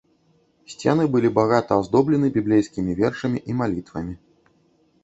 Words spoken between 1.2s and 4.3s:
багата аздоблены біблейскімі вершамі і малітвамі.